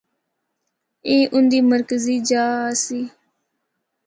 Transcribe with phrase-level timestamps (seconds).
[1.07, 2.99] اے اُن دے مرکزی جا آسی۔